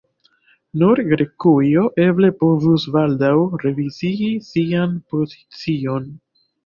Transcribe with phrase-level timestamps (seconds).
[0.83, 3.31] Nur Grekujo eble povus baldaŭ
[3.67, 6.09] revizii sian pozicion.